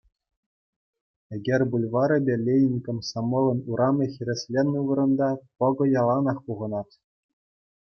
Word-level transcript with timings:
Эгер 1.35 1.61
бульварӗпе 1.69 2.33
Ленин 2.45 2.77
Комсомолӗн 2.85 3.59
урамӗ 3.69 4.05
хӗресленнӗ 4.13 4.79
вырӑнта 4.87 5.29
пӑкӑ 5.57 5.85
яланах 6.01 6.37
пухӑнать. 6.45 6.95